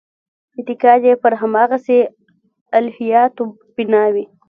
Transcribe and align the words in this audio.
اعتقاد 0.57 1.01
یې 1.07 1.13
پر 1.23 1.33
همدغسې 1.41 1.97
الهیاتو 2.77 3.45
بنا 3.75 4.05
وي. 4.13 4.25